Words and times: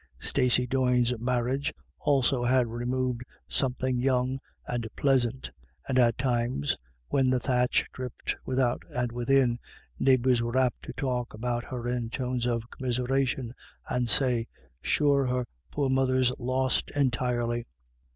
Stacey 0.17 0.65
Doyne's 0.65 1.13
marriage 1.19 1.71
also 1.99 2.43
had 2.43 2.65
removed 2.65 3.21
something 3.47 3.99
young 3.99 4.39
and 4.65 4.87
pleasant, 4.95 5.51
and 5.87 5.99
at 5.99 6.17
times, 6.17 6.75
when 7.09 7.29
the 7.29 7.39
thatch 7.39 7.85
dripped 7.93 8.35
without 8.43 8.81
and 8.89 9.11
within, 9.11 9.59
neighbours 9.99 10.41
were 10.41 10.57
apt 10.57 10.85
to 10.85 10.93
talk 10.93 11.29
ajiout 11.29 11.65
her 11.65 11.87
in 11.87 12.09
tones 12.09 12.47
of 12.47 12.67
commiseration, 12.71 13.53
and 13.89 14.09
say," 14.09 14.47
Sure 14.81 15.27
her 15.27 15.45
poor 15.69 15.87
mother's 15.87 16.31
lost 16.39 16.89
entirely." 16.95 17.67